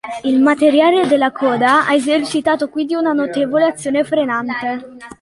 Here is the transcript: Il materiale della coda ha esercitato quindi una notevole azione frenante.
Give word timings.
Il 0.23 0.39
materiale 0.41 1.05
della 1.05 1.31
coda 1.31 1.85
ha 1.85 1.93
esercitato 1.93 2.69
quindi 2.69 2.95
una 2.95 3.11
notevole 3.13 3.65
azione 3.67 4.03
frenante. 4.03 4.95